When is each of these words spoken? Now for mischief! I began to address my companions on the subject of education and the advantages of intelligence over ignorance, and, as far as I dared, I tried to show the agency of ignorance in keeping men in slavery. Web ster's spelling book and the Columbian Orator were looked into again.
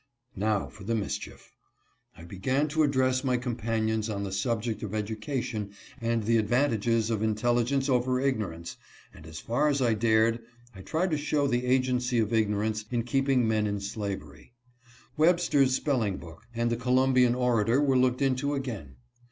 Now 0.35 0.65
for 0.67 0.81
mischief! 0.83 1.53
I 2.17 2.23
began 2.23 2.67
to 2.69 2.81
address 2.81 3.23
my 3.23 3.37
companions 3.37 4.09
on 4.09 4.23
the 4.23 4.31
subject 4.31 4.81
of 4.81 4.95
education 4.95 5.73
and 6.01 6.23
the 6.23 6.37
advantages 6.37 7.11
of 7.11 7.21
intelligence 7.21 7.87
over 7.87 8.19
ignorance, 8.19 8.77
and, 9.13 9.27
as 9.27 9.39
far 9.39 9.67
as 9.67 9.79
I 9.79 9.93
dared, 9.93 10.39
I 10.73 10.81
tried 10.81 11.11
to 11.11 11.17
show 11.19 11.45
the 11.45 11.67
agency 11.67 12.17
of 12.17 12.33
ignorance 12.33 12.83
in 12.89 13.03
keeping 13.03 13.47
men 13.47 13.67
in 13.67 13.79
slavery. 13.79 14.53
Web 15.17 15.39
ster's 15.39 15.75
spelling 15.75 16.17
book 16.17 16.47
and 16.55 16.71
the 16.71 16.77
Columbian 16.77 17.35
Orator 17.35 17.79
were 17.79 17.95
looked 17.95 18.23
into 18.23 18.55
again. 18.55 18.95